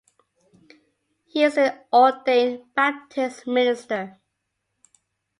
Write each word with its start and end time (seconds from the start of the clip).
He 1.25 1.43
is 1.43 1.57
an 1.59 1.77
ordained 1.93 2.73
Baptist 2.73 3.45
minister. 3.45 4.19